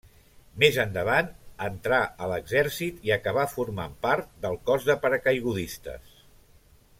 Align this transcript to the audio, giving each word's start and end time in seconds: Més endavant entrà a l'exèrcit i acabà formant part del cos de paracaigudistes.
Més 0.61 0.77
endavant 0.83 1.27
entrà 1.65 1.99
a 2.25 2.29
l'exèrcit 2.31 3.05
i 3.09 3.13
acabà 3.17 3.43
formant 3.53 3.93
part 4.07 4.33
del 4.47 4.59
cos 4.71 4.89
de 4.89 4.97
paracaigudistes. 5.05 6.19